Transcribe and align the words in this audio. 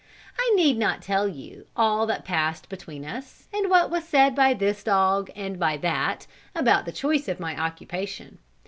I 0.39 0.51
need 0.55 0.79
not 0.79 1.03
tell 1.03 1.27
you 1.27 1.67
all 1.75 2.07
that 2.07 2.25
passed 2.25 2.69
between 2.69 3.05
us, 3.05 3.47
and 3.53 3.69
what 3.69 3.91
was 3.91 4.03
said 4.03 4.33
by 4.33 4.55
this 4.55 4.81
dog 4.83 5.29
and 5.35 5.59
by 5.59 5.77
that, 5.77 6.25
about 6.55 6.85
the 6.85 6.91
choice 6.91 7.27
of 7.27 7.39
my 7.39 7.55
occupation. 7.55 8.39